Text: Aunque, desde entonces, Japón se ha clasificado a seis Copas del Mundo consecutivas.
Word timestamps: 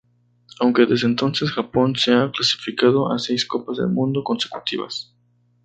Aunque, 0.59 0.87
desde 0.87 1.05
entonces, 1.05 1.51
Japón 1.51 1.95
se 1.95 2.11
ha 2.11 2.31
clasificado 2.31 3.11
a 3.13 3.19
seis 3.19 3.45
Copas 3.45 3.77
del 3.77 3.89
Mundo 3.89 4.23
consecutivas. 4.23 5.13